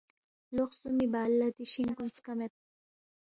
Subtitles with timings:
[0.55, 2.53] لو خسُومی بعد لہ دی شِنگ کُن سکمید